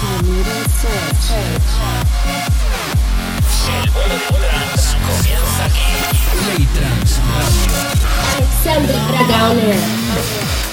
[0.00, 2.00] comienza aquí.
[8.36, 10.69] Alexandre Braga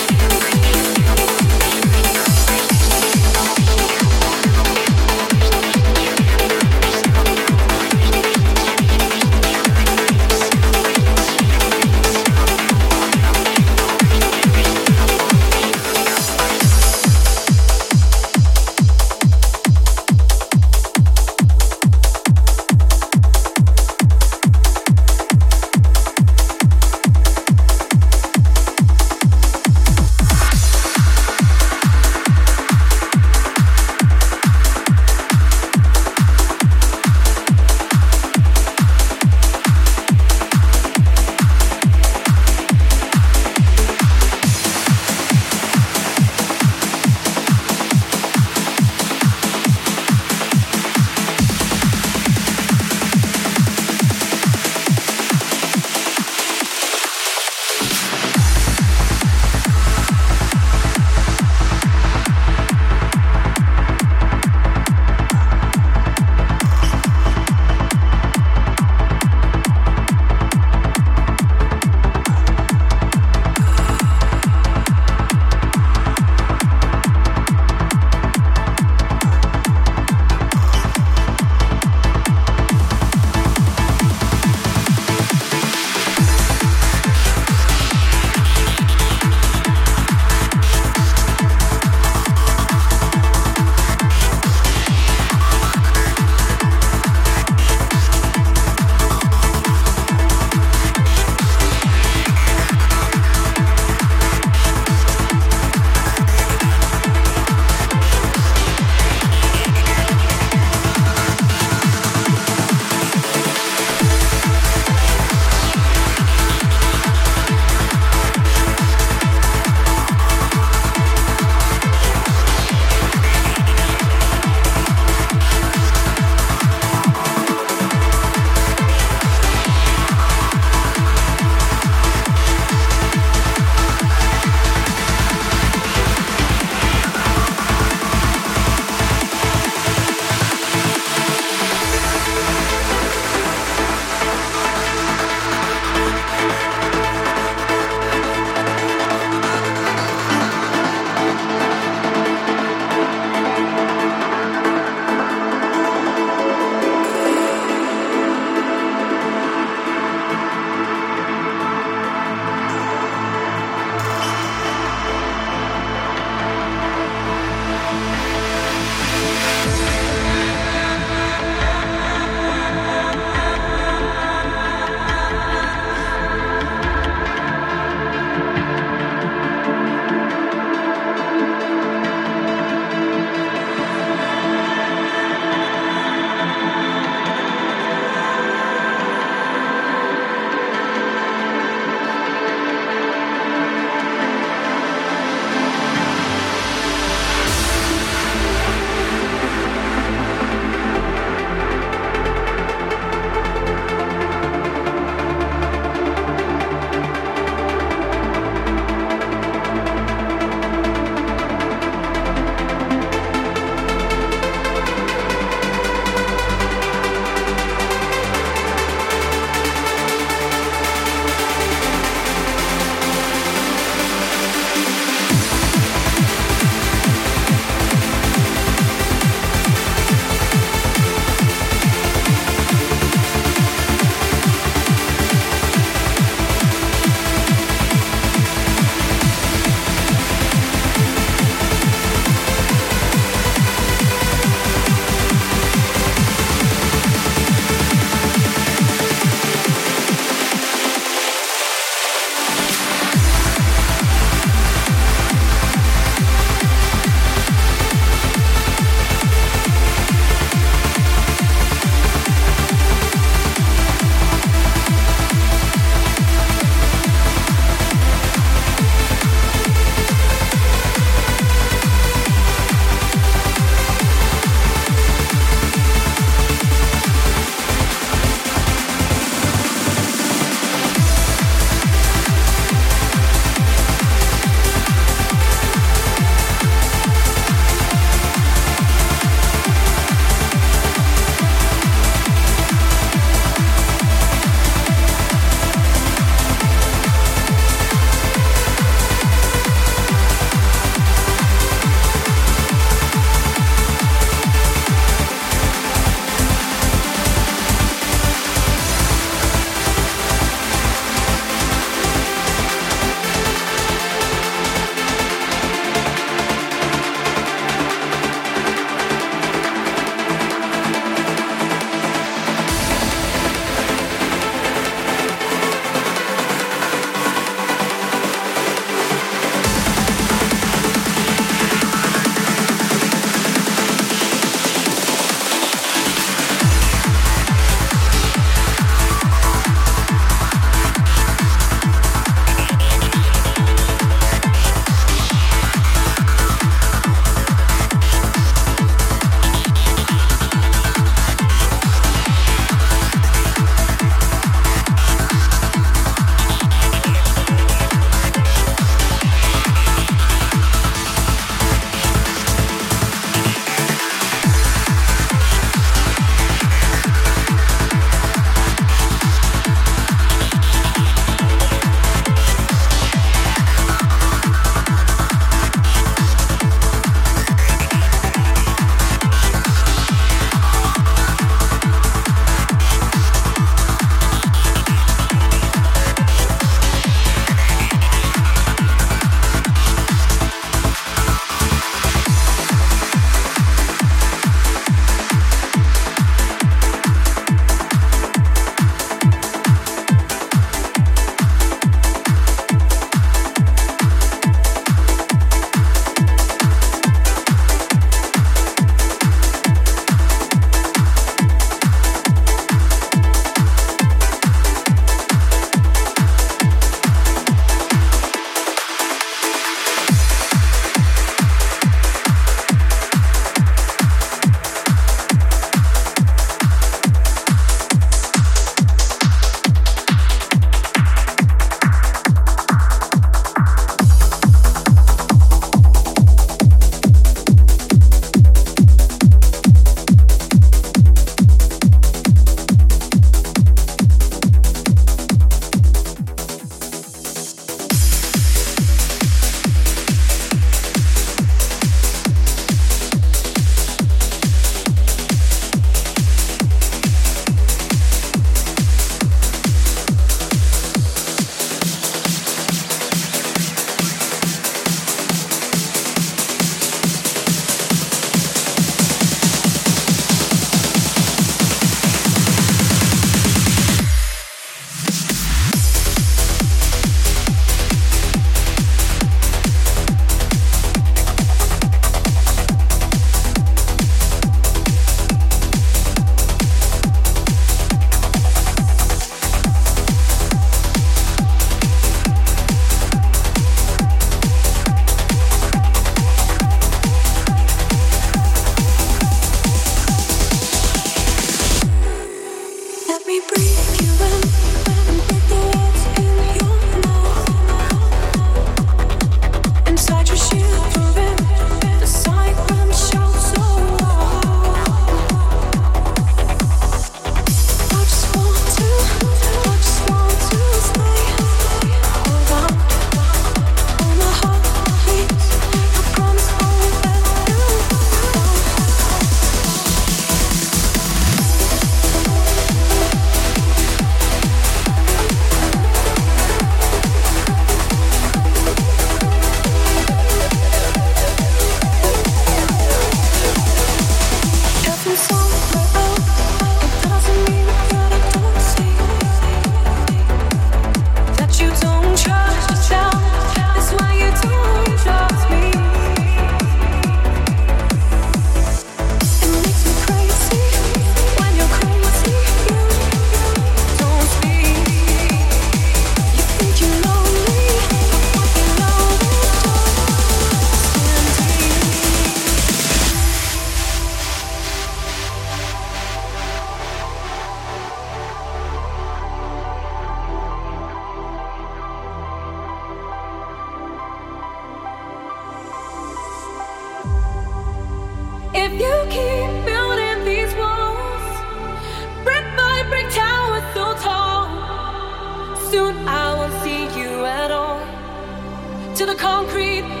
[599.01, 600.00] To the concrete